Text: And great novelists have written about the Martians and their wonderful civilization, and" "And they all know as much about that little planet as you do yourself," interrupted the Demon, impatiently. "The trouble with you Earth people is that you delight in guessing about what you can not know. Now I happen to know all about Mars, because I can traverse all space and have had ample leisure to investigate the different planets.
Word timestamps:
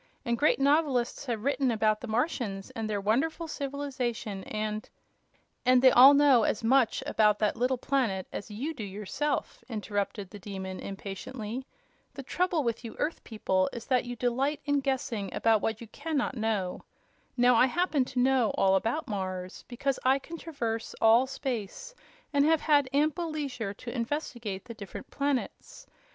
And 0.25 0.35
great 0.35 0.57
novelists 0.59 1.25
have 1.27 1.43
written 1.43 1.69
about 1.69 2.01
the 2.01 2.07
Martians 2.07 2.71
and 2.71 2.89
their 2.89 2.99
wonderful 2.99 3.47
civilization, 3.47 4.43
and" 4.45 4.89
"And 5.63 5.79
they 5.83 5.91
all 5.91 6.15
know 6.15 6.41
as 6.41 6.63
much 6.63 7.03
about 7.05 7.37
that 7.37 7.55
little 7.55 7.77
planet 7.77 8.25
as 8.33 8.49
you 8.49 8.73
do 8.73 8.83
yourself," 8.83 9.63
interrupted 9.69 10.31
the 10.31 10.39
Demon, 10.39 10.79
impatiently. 10.79 11.67
"The 12.15 12.23
trouble 12.23 12.63
with 12.63 12.83
you 12.83 12.95
Earth 12.97 13.23
people 13.23 13.69
is 13.73 13.85
that 13.85 14.05
you 14.05 14.15
delight 14.15 14.59
in 14.65 14.79
guessing 14.79 15.31
about 15.35 15.61
what 15.61 15.81
you 15.81 15.85
can 15.87 16.17
not 16.17 16.35
know. 16.35 16.81
Now 17.37 17.53
I 17.53 17.67
happen 17.67 18.03
to 18.05 18.19
know 18.19 18.55
all 18.57 18.73
about 18.75 19.07
Mars, 19.07 19.65
because 19.67 19.99
I 20.03 20.17
can 20.17 20.35
traverse 20.39 20.95
all 20.99 21.27
space 21.27 21.93
and 22.33 22.43
have 22.43 22.61
had 22.61 22.89
ample 22.91 23.29
leisure 23.29 23.75
to 23.75 23.95
investigate 23.95 24.65
the 24.65 24.73
different 24.73 25.11
planets. 25.11 25.85